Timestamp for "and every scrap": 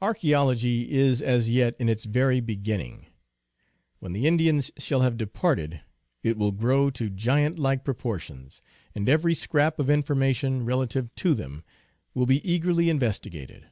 8.94-9.78